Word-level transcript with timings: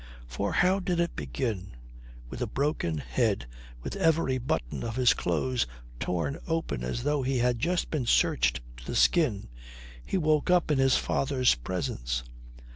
For 0.25 0.51
how 0.51 0.79
did 0.79 0.99
it 0.99 1.15
begin? 1.15 1.73
With 2.27 2.41
a 2.41 2.47
broken 2.47 2.97
head, 2.97 3.45
with 3.83 3.95
every 3.97 4.39
button 4.39 4.81
of 4.83 4.95
his 4.95 5.13
clothes 5.13 5.67
torn 5.99 6.39
open 6.47 6.83
as 6.83 7.03
though 7.03 7.21
he 7.21 7.37
had 7.37 7.59
just 7.59 7.91
been 7.91 8.07
searched 8.07 8.61
to 8.77 8.85
the 8.87 8.95
skin, 8.95 9.47
he 10.03 10.17
woke 10.17 10.49
up 10.49 10.71
in 10.71 10.79
his 10.79 10.97
father's 10.97 11.53
presence. 11.53 12.23